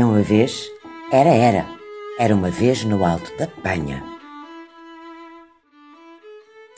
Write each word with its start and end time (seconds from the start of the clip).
Era 0.00 0.08
uma 0.08 0.22
vez, 0.22 0.72
era, 1.12 1.28
era, 1.28 1.66
era 2.18 2.34
uma 2.34 2.48
vez 2.48 2.82
no 2.84 3.04
alto 3.04 3.36
da 3.36 3.46
Penha. 3.46 4.02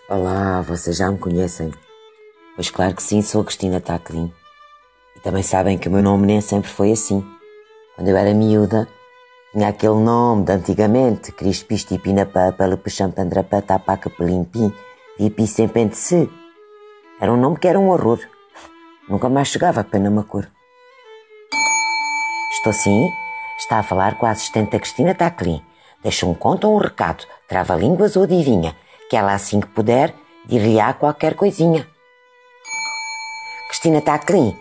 Olá, 0.09 0.61
vocês 0.61 0.97
já 0.97 1.09
me 1.09 1.17
conhecem? 1.19 1.71
Pois 2.57 2.69
claro 2.69 2.97
que 2.97 3.03
sim, 3.05 3.23
sou 3.23 3.43
a 3.43 3.45
Cristina 3.45 3.81
Taclin. 3.81 4.33
E 5.15 5.21
também 5.21 5.45
sabem 5.45 5.79
que 5.79 5.87
o 5.87 5.91
meu 5.93 6.03
nome 6.03 6.27
nem 6.27 6.41
sempre 6.41 6.69
foi 6.69 6.91
assim. 6.91 7.25
Quando 7.95 8.09
eu 8.09 8.17
era 8.17 8.35
miúda, 8.35 8.89
tinha 9.53 9.69
aquele 9.69 10.01
nome 10.01 10.45
de 10.45 10.53
antigamente, 10.55 11.31
Crispisti 11.31 11.99
Pinapapa, 11.99 12.67
Lepechampandrapa, 12.67 13.63
Tapaca 13.63 14.11
Pelimpim, 14.11 14.75
Vipi 15.17 15.47
Sempentse. 15.47 16.29
Era 17.21 17.33
um 17.33 17.37
nome 17.37 17.57
que 17.57 17.69
era 17.69 17.79
um 17.79 17.89
horror. 17.89 18.19
Nunca 19.09 19.29
mais 19.29 19.47
chegava 19.47 19.83
a 19.83 19.85
pena 19.85 20.11
uma 20.11 20.25
cor. 20.25 20.49
Estou 22.63 22.73
sim, 22.73 23.13
está 23.59 23.81
a 23.81 23.83
falar 23.83 24.15
com 24.15 24.25
a 24.25 24.31
assistente 24.31 24.71
da 24.71 24.79
Cristina 24.79 25.17
Taclin. 25.17 25.61
Deixa 26.01 26.25
um 26.25 26.33
conto 26.33 26.69
ou 26.69 26.77
um 26.77 26.79
recado, 26.79 27.25
trava 27.49 27.75
línguas 27.75 28.15
ou 28.15 28.23
adivinha, 28.23 28.77
que 29.11 29.17
ela 29.17 29.35
assim 29.35 29.59
que 29.59 29.67
puder 29.67 30.15
dir-lhe-á 30.47 30.93
qualquer 30.93 31.35
coisinha. 31.35 31.85
Cristina 33.67 34.01
Taclin, 34.01 34.57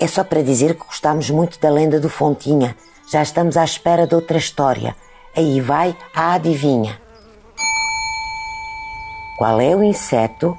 é 0.00 0.06
só 0.06 0.24
para 0.24 0.42
dizer 0.42 0.76
que 0.76 0.86
gostamos 0.86 1.28
muito 1.28 1.60
da 1.60 1.68
lenda 1.68 2.00
do 2.00 2.08
Fontinha. 2.08 2.74
Já 3.12 3.20
estamos 3.20 3.58
à 3.58 3.64
espera 3.64 4.06
de 4.06 4.14
outra 4.14 4.38
história. 4.38 4.96
Aí 5.36 5.60
vai 5.60 5.94
a 6.14 6.32
adivinha. 6.32 6.98
Qual 9.36 9.60
é 9.60 9.76
o 9.76 9.82
inseto 9.82 10.56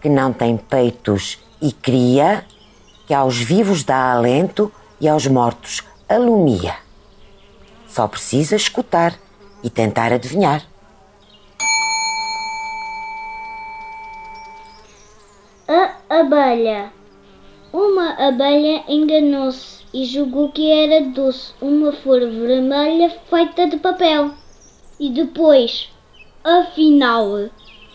que 0.00 0.08
não 0.08 0.32
tem 0.32 0.56
peitos 0.56 1.40
e 1.60 1.72
cria, 1.72 2.46
que 3.04 3.12
aos 3.12 3.36
vivos 3.36 3.82
dá 3.82 4.12
alento 4.12 4.72
e 5.00 5.08
aos 5.08 5.26
mortos 5.26 5.82
alumia. 6.08 6.76
Só 7.86 8.06
precisa 8.06 8.56
escutar 8.56 9.14
e 9.62 9.70
tentar 9.70 10.12
adivinhar. 10.12 10.66
A 15.68 15.96
abelha. 16.20 16.92
Uma 17.72 18.12
abelha 18.28 18.84
enganou-se 18.88 19.84
e 19.92 20.04
julgou 20.04 20.50
que 20.50 20.70
era 20.70 21.04
doce 21.06 21.52
uma 21.60 21.92
flor 21.92 22.20
vermelha 22.20 23.10
feita 23.28 23.66
de 23.66 23.76
papel. 23.78 24.30
E 25.00 25.10
depois, 25.10 25.90
afinal, 26.44 27.50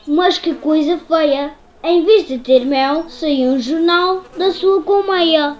mas 0.06 0.38
que 0.38 0.54
coisa 0.54 0.98
feia! 0.98 1.54
Em 1.84 2.06
vez 2.06 2.28
de 2.28 2.38
ter 2.38 2.64
mel, 2.64 3.09
saiu 3.09 3.54
um 3.54 3.59
jornal 3.59 4.23
da 4.38 4.52
sua 4.52 4.84
colmeia. 4.84 5.58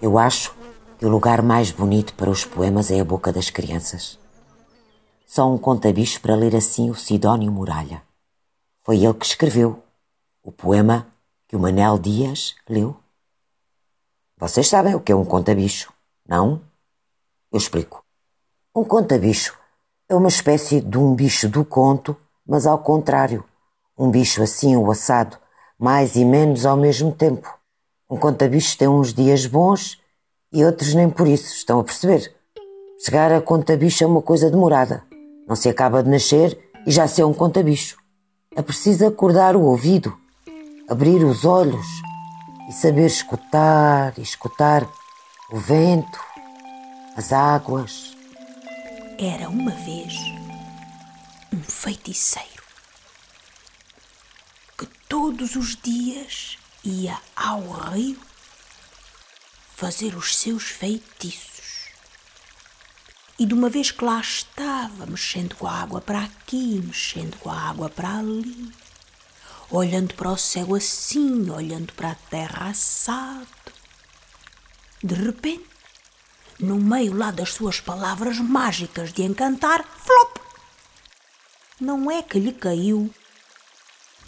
Eu 0.00 0.18
acho 0.18 0.54
que 0.98 1.06
o 1.06 1.08
lugar 1.08 1.40
mais 1.40 1.70
bonito 1.70 2.12
para 2.14 2.30
os 2.30 2.44
poemas 2.44 2.90
é 2.90 3.00
a 3.00 3.04
boca 3.04 3.32
das 3.32 3.48
crianças. 3.48 4.18
Só 5.26 5.50
um 5.50 5.56
contabicho 5.56 6.20
para 6.20 6.36
ler 6.36 6.54
assim 6.54 6.90
o 6.90 6.94
Sidónio 6.94 7.50
Muralha. 7.50 8.02
Foi 8.82 9.02
ele 9.02 9.14
que 9.14 9.24
escreveu 9.24 9.82
o 10.42 10.52
poema 10.52 11.06
que 11.48 11.56
o 11.56 11.58
Manel 11.58 11.98
Dias 11.98 12.54
leu. 12.68 12.94
Vocês 14.36 14.68
sabem 14.68 14.94
o 14.94 15.00
que 15.00 15.12
é 15.12 15.16
um 15.16 15.24
contabicho, 15.24 15.90
não? 16.28 16.60
Eu 17.50 17.56
explico. 17.58 18.04
Um 18.74 18.84
contabicho 18.84 19.58
é 20.08 20.14
uma 20.14 20.28
espécie 20.28 20.80
de 20.82 20.98
um 20.98 21.14
bicho 21.14 21.48
do 21.48 21.64
conto, 21.64 22.14
mas 22.46 22.66
ao 22.66 22.78
contrário. 22.78 23.42
Um 23.98 24.10
bicho 24.10 24.42
assim, 24.42 24.76
o 24.76 24.90
assado, 24.90 25.38
mais 25.78 26.16
e 26.16 26.24
menos 26.24 26.66
ao 26.66 26.76
mesmo 26.76 27.12
tempo. 27.12 27.55
Um 28.08 28.16
contabicho 28.16 28.78
tem 28.78 28.86
uns 28.86 29.12
dias 29.12 29.46
bons 29.46 29.98
e 30.52 30.64
outros 30.64 30.94
nem 30.94 31.10
por 31.10 31.26
isso, 31.26 31.52
estão 31.52 31.80
a 31.80 31.84
perceber? 31.84 32.32
Chegar 33.04 33.32
a 33.32 33.40
contabicho 33.40 34.04
é 34.04 34.06
uma 34.06 34.22
coisa 34.22 34.48
demorada. 34.48 35.02
Não 35.46 35.56
se 35.56 35.68
acaba 35.68 36.04
de 36.04 36.08
nascer 36.08 36.56
e 36.86 36.92
já 36.92 37.08
se 37.08 37.20
é 37.20 37.26
um 37.26 37.34
contabicho. 37.34 37.98
É 38.54 38.62
preciso 38.62 39.06
acordar 39.06 39.56
o 39.56 39.62
ouvido, 39.62 40.16
abrir 40.88 41.24
os 41.24 41.44
olhos 41.44 41.86
e 42.68 42.72
saber 42.72 43.06
escutar 43.06 44.16
e 44.16 44.22
escutar 44.22 44.88
o 45.50 45.58
vento, 45.58 46.20
as 47.16 47.32
águas. 47.32 48.16
Era 49.18 49.48
uma 49.48 49.72
vez 49.72 50.14
um 51.52 51.60
feiticeiro 51.60 52.62
que 54.78 54.86
todos 55.08 55.56
os 55.56 55.76
dias 55.76 56.56
ia 56.86 57.20
ao 57.34 57.68
rio 57.90 58.20
fazer 59.74 60.14
os 60.16 60.36
seus 60.36 60.64
feitiços. 60.64 61.90
E 63.38 63.44
de 63.44 63.52
uma 63.52 63.68
vez 63.68 63.90
que 63.90 64.04
lá 64.04 64.20
estava, 64.20 65.04
mexendo 65.04 65.56
com 65.56 65.66
a 65.66 65.82
água 65.82 66.00
para 66.00 66.20
aqui, 66.20 66.80
mexendo 66.82 67.36
com 67.38 67.50
a 67.50 67.60
água 67.60 67.90
para 67.90 68.18
ali, 68.18 68.72
olhando 69.68 70.14
para 70.14 70.30
o 70.30 70.36
céu 70.38 70.74
assim, 70.74 71.50
olhando 71.50 71.92
para 71.92 72.12
a 72.12 72.14
terra 72.14 72.70
assado, 72.70 73.46
de 75.02 75.14
repente, 75.14 75.66
no 76.58 76.76
meio 76.76 77.12
lá 77.12 77.30
das 77.30 77.52
suas 77.52 77.80
palavras 77.80 78.38
mágicas 78.38 79.12
de 79.12 79.22
encantar, 79.24 79.84
flop! 79.84 80.38
Não 81.78 82.10
é 82.10 82.22
que 82.22 82.38
lhe 82.38 82.52
caiu 82.52 83.12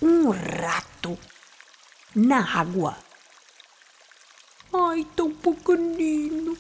um 0.03 0.29
rato 0.29 1.19
na 2.15 2.39
água. 2.59 2.97
Ai, 4.73 5.07
tão 5.17 5.31
pequenino! 5.31 6.57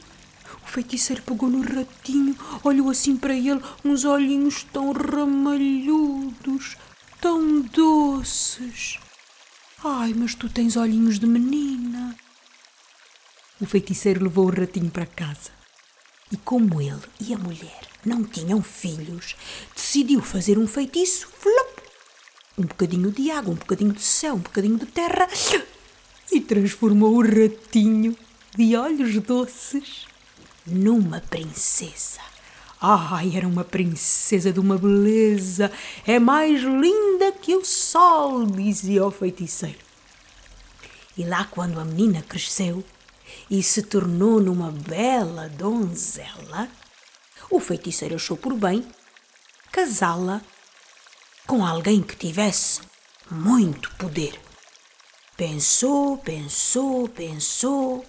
O 0.62 0.66
feiticeiro 0.66 1.22
pegou 1.22 1.48
no 1.48 1.62
ratinho, 1.62 2.36
olhou 2.62 2.90
assim 2.90 3.16
para 3.16 3.34
ele, 3.34 3.60
uns 3.84 4.04
olhinhos 4.04 4.64
tão 4.64 4.92
ramalhudos, 4.92 6.76
tão 7.20 7.60
doces. 7.60 8.98
Ai, 9.84 10.12
mas 10.14 10.34
tu 10.34 10.48
tens 10.48 10.76
olhinhos 10.76 11.18
de 11.18 11.26
menina. 11.26 12.16
O 13.60 13.66
feiticeiro 13.66 14.24
levou 14.24 14.46
o 14.46 14.54
ratinho 14.54 14.90
para 14.90 15.06
casa. 15.06 15.50
E 16.30 16.36
como 16.36 16.80
ele 16.80 17.00
e 17.20 17.32
a 17.32 17.38
mulher 17.38 17.80
não 18.04 18.22
tinham 18.22 18.62
filhos, 18.62 19.36
decidiu 19.74 20.20
fazer 20.20 20.58
um 20.58 20.66
feitiço, 20.66 21.28
flop, 21.28 21.77
um 22.58 22.62
bocadinho 22.62 23.12
de 23.12 23.30
água, 23.30 23.52
um 23.52 23.56
bocadinho 23.56 23.92
de 23.92 24.02
céu, 24.02 24.34
um 24.34 24.40
bocadinho 24.40 24.76
de 24.76 24.86
terra 24.86 25.28
e 26.30 26.40
transformou 26.40 27.14
o 27.14 27.22
ratinho 27.22 28.16
de 28.56 28.76
olhos 28.76 29.14
doces 29.22 30.06
numa 30.66 31.20
princesa. 31.20 32.20
Ai, 32.80 33.36
era 33.36 33.46
uma 33.46 33.64
princesa 33.64 34.52
de 34.52 34.60
uma 34.60 34.76
beleza, 34.76 35.70
é 36.06 36.18
mais 36.18 36.60
linda 36.62 37.32
que 37.32 37.56
o 37.56 37.64
sol, 37.64 38.46
dizia 38.46 39.04
o 39.04 39.10
feiticeiro. 39.10 39.78
E 41.16 41.24
lá, 41.24 41.44
quando 41.44 41.80
a 41.80 41.84
menina 41.84 42.22
cresceu 42.22 42.84
e 43.50 43.62
se 43.62 43.82
tornou 43.82 44.40
numa 44.40 44.70
bela 44.70 45.48
donzela, 45.48 46.68
o 47.50 47.58
feiticeiro 47.58 48.14
achou 48.14 48.36
por 48.36 48.54
bem 48.54 48.84
casá-la 49.72 50.40
com 51.48 51.64
alguém 51.64 52.02
que 52.02 52.14
tivesse 52.14 52.80
muito 53.30 53.90
poder. 53.96 54.38
Pensou, 55.34 56.18
pensou, 56.18 57.08
pensou 57.08 58.04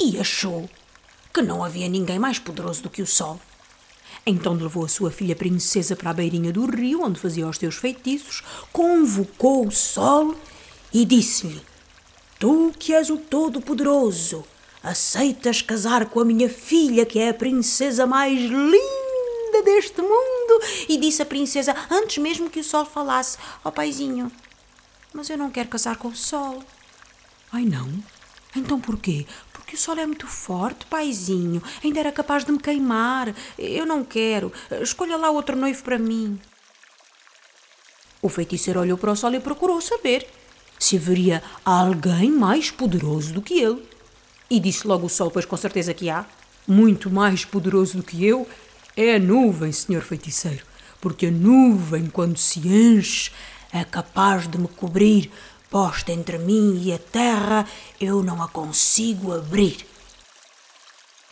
e 0.00 0.18
achou 0.18 0.68
que 1.32 1.42
não 1.42 1.62
havia 1.62 1.86
ninguém 1.90 2.18
mais 2.18 2.38
poderoso 2.38 2.84
do 2.84 2.88
que 2.88 3.02
o 3.02 3.06
Sol. 3.06 3.38
Então 4.24 4.54
levou 4.54 4.86
a 4.86 4.88
sua 4.88 5.10
filha 5.10 5.36
princesa 5.36 5.94
para 5.94 6.08
a 6.08 6.14
beirinha 6.14 6.50
do 6.50 6.64
rio, 6.64 7.02
onde 7.02 7.20
fazia 7.20 7.46
os 7.46 7.58
seus 7.58 7.74
feitiços, 7.74 8.42
convocou 8.72 9.66
o 9.66 9.70
Sol 9.70 10.34
e 10.90 11.04
disse-lhe: 11.04 11.60
Tu 12.38 12.72
que 12.78 12.94
és 12.94 13.10
o 13.10 13.18
Todo-Poderoso, 13.18 14.42
aceitas 14.82 15.60
casar 15.60 16.06
com 16.06 16.18
a 16.18 16.24
minha 16.24 16.48
filha, 16.48 17.04
que 17.04 17.18
é 17.18 17.28
a 17.28 17.34
princesa 17.34 18.06
mais 18.06 18.40
linda 18.40 19.62
deste 19.62 20.00
mundo? 20.00 20.33
E 20.88 20.96
disse 20.96 21.22
a 21.22 21.26
princesa, 21.26 21.74
antes 21.90 22.18
mesmo 22.18 22.50
que 22.50 22.60
o 22.60 22.64
Sol 22.64 22.84
falasse: 22.84 23.38
Ó 23.64 23.68
oh, 23.68 23.72
paizinho, 23.72 24.30
mas 25.12 25.30
eu 25.30 25.38
não 25.38 25.50
quero 25.50 25.68
casar 25.68 25.96
com 25.96 26.08
o 26.08 26.16
Sol. 26.16 26.62
Ai 27.52 27.64
não? 27.64 27.88
Então 28.56 28.80
porquê? 28.80 29.26
Porque 29.52 29.74
o 29.74 29.78
sol 29.78 29.98
é 29.98 30.06
muito 30.06 30.26
forte, 30.26 30.86
paizinho. 30.86 31.62
Ainda 31.82 32.00
era 32.00 32.12
capaz 32.12 32.44
de 32.44 32.52
me 32.52 32.58
queimar. 32.58 33.34
Eu 33.58 33.84
não 33.86 34.04
quero. 34.04 34.52
Escolha 34.82 35.16
lá 35.16 35.30
outro 35.30 35.56
noivo 35.56 35.82
para 35.82 35.98
mim. 35.98 36.38
O 38.22 38.28
feiticeiro 38.28 38.80
olhou 38.80 38.96
para 38.96 39.12
o 39.12 39.16
sol 39.16 39.34
e 39.34 39.40
procurou 39.40 39.80
saber 39.80 40.26
se 40.78 40.96
haveria 40.96 41.42
alguém 41.64 42.30
mais 42.30 42.70
poderoso 42.70 43.32
do 43.32 43.42
que 43.42 43.60
ele. 43.60 43.86
E 44.50 44.60
disse 44.60 44.86
logo 44.86 45.06
o 45.06 45.10
sol, 45.10 45.30
pois 45.30 45.44
com 45.44 45.56
certeza 45.56 45.94
que 45.94 46.08
há. 46.08 46.24
Muito 46.66 47.10
mais 47.10 47.44
poderoso 47.44 47.98
do 47.98 48.02
que 48.02 48.24
eu 48.24 48.48
é 48.96 49.16
a 49.16 49.18
nuvem, 49.18 49.72
senhor 49.72 50.02
feiticeiro. 50.02 50.64
Porque 51.00 51.26
a 51.26 51.30
nuvem, 51.30 52.06
quando 52.06 52.38
se 52.38 52.60
enche, 52.66 53.30
é 53.72 53.84
capaz 53.84 54.48
de 54.48 54.58
me 54.58 54.68
cobrir 54.68 55.30
posta 55.74 56.12
entre 56.12 56.38
mim 56.38 56.80
e 56.84 56.92
a 56.92 56.98
terra, 56.98 57.66
eu 58.00 58.22
não 58.22 58.40
a 58.40 58.46
consigo 58.46 59.32
abrir. 59.32 59.84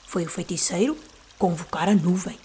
Foi 0.05 0.25
o 0.25 0.29
feiticeiro 0.29 0.97
convocar 1.39 1.89
a 1.89 1.95
nuvem. 1.95 2.37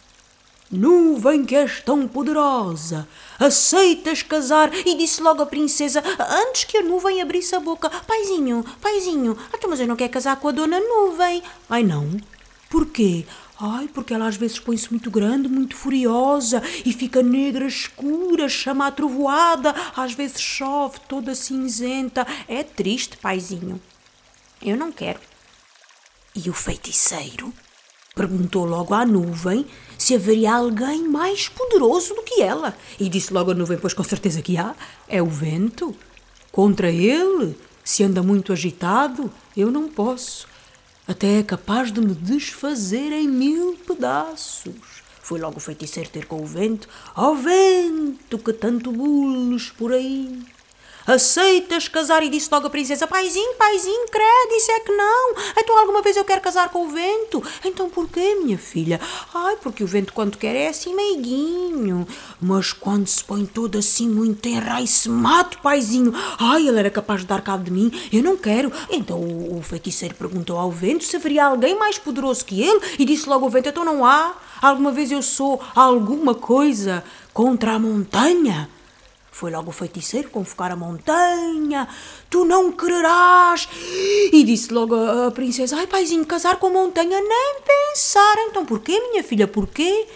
Nuvem 0.70 1.44
que 1.44 1.56
és 1.56 1.82
tão 1.82 2.08
poderosa, 2.08 3.08
aceitas 3.40 4.22
casar? 4.22 4.72
E 4.86 4.96
disse 4.96 5.24
logo 5.24 5.42
a 5.42 5.48
princesa, 5.48 6.04
antes 6.20 6.66
que 6.66 6.78
a 6.78 6.84
nuvem 6.84 7.20
abrisse 7.20 7.56
a 7.56 7.60
boca: 7.60 7.90
Paizinho, 7.90 8.64
paizinho, 8.80 9.36
até 9.52 9.66
mas 9.66 9.80
eu 9.80 9.88
não 9.88 9.96
quero 9.96 10.14
casar 10.14 10.36
com 10.36 10.50
a 10.50 10.52
dona 10.52 10.80
nuvem. 10.80 11.42
Ai 11.68 11.82
não? 11.82 12.16
Porquê? 12.70 13.26
Ai, 13.60 13.88
porque 13.88 14.14
ela 14.14 14.28
às 14.28 14.36
vezes 14.36 14.60
põe-se 14.60 14.92
muito 14.92 15.10
grande, 15.10 15.48
muito 15.48 15.76
furiosa 15.76 16.62
e 16.86 16.94
fica 16.94 17.24
negra, 17.24 17.66
escura, 17.66 18.48
chama 18.48 18.86
a 18.86 18.92
trovoada, 18.92 19.74
às 19.96 20.14
vezes 20.14 20.40
chove 20.40 21.00
toda 21.08 21.34
cinzenta. 21.34 22.26
É 22.48 22.64
triste, 22.64 23.18
paizinho. 23.18 23.82
Eu 24.62 24.78
não 24.78 24.92
quero. 24.92 25.20
E 26.36 26.50
o 26.50 26.54
feiticeiro 26.54 27.52
perguntou 28.16 28.64
logo 28.64 28.94
à 28.94 29.06
nuvem 29.06 29.66
se 29.98 30.14
haveria 30.14 30.54
alguém 30.54 31.08
mais 31.08 31.50
poderoso 31.50 32.14
do 32.14 32.22
que 32.22 32.42
ela. 32.42 32.78
E 33.00 33.10
disse 33.10 33.34
logo 33.34 33.52
a 33.52 33.56
nuvem: 33.56 33.78
Pois 33.80 33.94
com 33.94 34.04
certeza 34.04 34.42
que 34.42 34.56
há. 34.56 34.76
É 35.08 35.22
o 35.22 35.28
vento. 35.28 35.96
Contra 36.52 36.92
ele, 36.92 37.58
se 37.84 38.04
anda 38.04 38.22
muito 38.22 38.54
agitado, 38.54 39.32
eu 39.56 39.72
não 39.72 39.88
posso. 39.88 40.48
Até 41.08 41.40
é 41.40 41.44
capaz 41.44 41.92
de 41.92 42.02
me 42.02 42.14
desfazer 42.14 43.14
em 43.14 43.30
mil 43.30 43.78
pedaços. 43.88 44.76
Foi 45.22 45.40
logo 45.40 45.58
o 45.58 45.62
feiticeiro 45.62 46.10
ter 46.10 46.26
com 46.26 46.42
o 46.42 46.46
vento. 46.46 46.90
Ó 47.16 47.32
oh, 47.32 47.36
vento, 47.36 48.38
que 48.38 48.52
tanto 48.52 48.92
bules 48.92 49.70
por 49.70 49.94
aí. 49.94 50.44
Aceitas 51.08 51.88
casar? 51.88 52.22
E 52.22 52.30
disse 52.30 52.50
logo 52.52 52.68
a 52.68 52.70
princesa: 52.70 53.08
Paizinho, 53.08 53.56
paizinho, 53.56 54.06
credo, 54.12 54.56
isso 54.58 54.72
é 54.72 54.80
que 54.82 54.92
não. 54.92 55.34
Então 55.58 55.80
alguma 55.80 56.02
vez 56.02 56.18
eu 56.18 56.26
quero 56.26 56.42
casar 56.42 56.68
com 56.70 56.86
o 56.86 56.90
vento. 56.90 57.42
Então 57.64 57.90
porquê, 57.90 58.36
minha 58.36 58.58
filha? 58.58 59.00
Ai, 59.34 59.56
porque 59.62 59.84
o 59.84 59.88
vento 59.88 60.12
quando 60.12 60.38
quer 60.38 60.54
é 60.54 60.68
assim 60.68 60.94
meiguinho. 60.94 62.06
Mas 62.42 62.74
quando 62.74 63.08
se 63.08 63.24
põe 63.24 63.46
todo 63.46 63.78
assim 63.78 64.10
muito 64.10 64.48
se 64.86 65.10
mate, 65.10 65.58
paizinho. 65.58 66.14
Ai, 66.38 66.68
ele 66.68 66.80
era 66.80 66.90
capaz 66.90 67.22
de 67.22 67.28
dar 67.28 67.42
cabo 67.42 67.64
de 67.64 67.72
mim. 67.72 67.92
Eu 68.12 68.22
não 68.22 68.36
quero. 68.36 68.72
Então 68.90 69.18
o, 69.18 69.60
o 69.60 69.62
feiticeiro 69.62 70.14
perguntou 70.16 70.58
ao 70.58 70.72
vento 70.72 71.06
se 71.06 71.16
haveria 71.16 71.46
alguém 71.46 71.78
mais 71.78 71.98
poderoso 71.98 72.44
que 72.44 72.62
ele. 72.62 72.82
E 73.00 73.06
disse 73.06 73.30
logo 73.30 73.46
ao 73.46 73.52
vento: 73.52 73.70
Então 73.70 73.86
não 73.86 74.06
há. 74.06 74.36
Alguma 74.62 74.92
vez 74.92 75.12
eu 75.12 75.22
sou 75.22 75.62
alguma 75.74 76.36
coisa 76.36 77.04
contra 77.34 77.74
a 77.74 77.80
montanha? 77.80 78.70
Foi 79.38 79.52
logo 79.52 79.70
o 79.70 79.72
feiticeiro 79.72 80.32
convocar 80.32 80.72
a 80.72 80.76
montanha. 80.76 81.88
Tu 82.28 82.44
não 82.44 82.72
quererás. 82.72 83.70
E 84.34 84.44
disse 84.44 84.74
logo 84.74 84.96
a, 84.96 85.28
a 85.28 85.32
princesa: 85.32 85.78
Ai, 85.78 85.86
paizinho, 85.86 86.26
casar 86.26 86.56
com 86.56 86.66
a 86.66 86.70
montanha, 86.72 87.22
nem 87.22 87.58
pensar. 87.62 88.36
Então 88.50 88.66
porquê, 88.66 89.00
minha 89.00 89.24
filha, 89.24 89.48
porquê? 89.48 90.08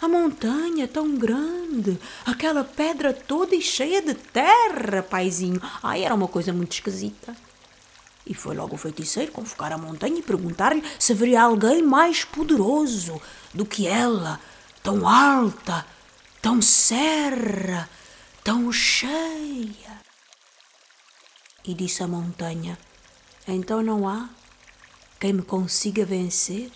A 0.00 0.06
montanha 0.06 0.86
tão 0.86 1.16
grande, 1.16 1.98
aquela 2.24 2.62
pedra 2.62 3.12
toda 3.12 3.56
e 3.56 3.60
cheia 3.60 4.00
de 4.00 4.14
terra, 4.14 5.02
paizinho. 5.02 5.60
Ai, 5.82 6.04
era 6.04 6.14
uma 6.14 6.28
coisa 6.28 6.52
muito 6.52 6.70
esquisita. 6.70 7.36
E 8.24 8.32
foi 8.32 8.54
logo 8.54 8.76
o 8.76 8.78
feiticeiro 8.78 9.32
convocar 9.32 9.72
a 9.72 9.78
montanha 9.78 10.20
e 10.20 10.22
perguntar-lhe 10.22 10.84
se 11.00 11.14
haveria 11.14 11.42
alguém 11.42 11.82
mais 11.82 12.22
poderoso 12.22 13.20
do 13.52 13.66
que 13.66 13.88
ela, 13.88 14.38
tão 14.84 15.08
alta, 15.08 15.84
tão 16.40 16.62
serra 16.62 17.90
tão 18.48 18.72
cheia. 18.72 20.00
E 21.62 21.74
disse 21.74 22.02
a 22.02 22.08
montanha: 22.08 22.78
Então 23.46 23.82
não 23.82 24.08
há 24.08 24.30
quem 25.20 25.34
me 25.34 25.42
consiga 25.42 26.06
vencer? 26.06 26.72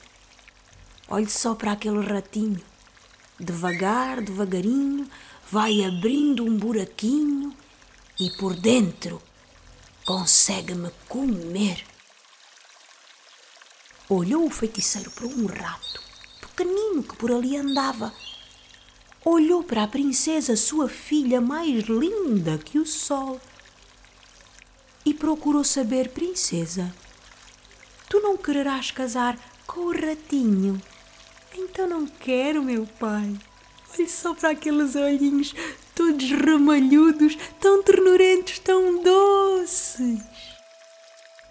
Olhe 1.09 1.31
só 1.31 1.55
para 1.55 1.73
aquele 1.73 2.07
ratinho. 2.07 2.63
Devagar, 3.41 4.21
devagarinho, 4.21 5.09
vai 5.51 5.83
abrindo 5.83 6.45
um 6.45 6.59
buraquinho 6.59 7.57
e 8.21 8.29
por 8.37 8.55
dentro 8.55 9.23
consegue-me 10.05 10.91
comer. 11.09 11.87
Olhou 14.11 14.47
o 14.47 14.51
feiticeiro 14.51 15.11
para 15.11 15.27
um 15.27 15.47
rato 15.47 16.03
pequenino 16.39 17.03
que 17.03 17.17
por 17.17 17.33
ali 17.33 17.57
andava 17.57 18.13
olhou 19.25 19.63
para 19.63 19.85
a 19.85 19.89
princesa, 19.89 20.57
sua 20.57 20.89
filha 20.89 21.41
mais 21.41 21.85
linda 21.85 22.59
que 22.59 22.79
o 22.79 22.87
sol, 22.87 23.41
e 25.05 25.13
procurou 25.13 25.65
saber: 25.65 26.11
Princesa, 26.11 26.95
tu 28.09 28.21
não 28.21 28.37
quererás 28.37 28.91
casar 28.91 29.39
com 29.67 29.81
o 29.81 29.93
ratinho? 29.93 30.81
Então 31.57 31.89
não 31.89 32.07
quero, 32.07 32.63
meu 32.63 32.87
pai. 32.99 33.35
Olhe 33.95 34.09
só 34.09 34.35
para 34.35 34.51
aqueles 34.51 34.95
olhinhos 34.95 35.55
todos 35.95 36.31
ramalhudos, 36.31 37.37
tão 37.61 37.83
ternurentos, 37.83 38.59
tão 38.59 39.03
doces. 39.03 40.23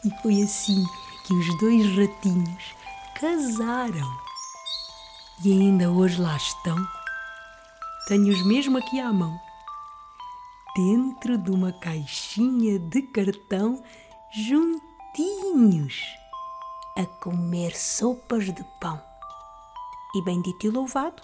E 0.03 0.21
foi 0.21 0.41
assim 0.41 0.83
que 1.27 1.33
os 1.33 1.59
dois 1.59 1.85
ratinhos 1.95 2.63
casaram. 3.19 4.21
E 5.45 5.51
ainda 5.51 5.91
hoje 5.91 6.19
lá 6.19 6.35
estão 6.35 7.00
tenho-os 8.12 8.46
mesmo 8.46 8.78
aqui 8.78 9.00
à 9.00 9.13
mão. 9.13 9.40
Dentro 10.75 11.38
de 11.38 11.50
uma 11.50 11.72
caixinha 11.72 12.78
de 12.78 13.04
cartão, 13.04 13.81
juntinhos, 14.30 15.96
a 16.98 17.06
comer 17.06 17.74
sopas 17.74 18.54
de 18.54 18.66
pão. 18.81 19.02
E 20.13 20.22
bendito 20.24 20.68
e 20.68 20.69
louvado, 20.69 21.24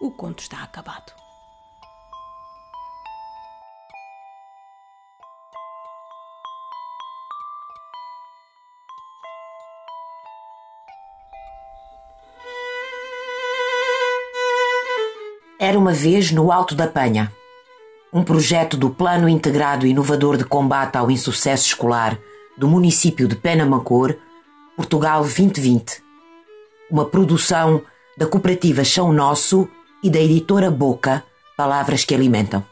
o 0.00 0.10
conto 0.10 0.40
está 0.40 0.64
acabado. 0.64 1.17
Era 15.68 15.78
uma 15.78 15.92
vez 15.92 16.32
no 16.32 16.50
Alto 16.50 16.74
da 16.74 16.86
Penha. 16.86 17.30
Um 18.10 18.22
projeto 18.22 18.74
do 18.74 18.88
Plano 18.88 19.28
Integrado 19.28 19.86
Inovador 19.86 20.38
de 20.38 20.44
Combate 20.44 20.96
ao 20.96 21.10
Insucesso 21.10 21.66
Escolar 21.66 22.18
do 22.56 22.66
município 22.66 23.28
de 23.28 23.36
Penamacor, 23.36 24.16
Portugal 24.74 25.20
2020. 25.20 26.02
Uma 26.90 27.04
produção 27.04 27.82
da 28.16 28.26
cooperativa 28.26 28.82
Chão 28.82 29.12
Nosso 29.12 29.68
e 30.02 30.08
da 30.08 30.18
editora 30.18 30.70
Boca, 30.70 31.22
Palavras 31.54 32.02
que 32.02 32.14
Alimentam. 32.14 32.64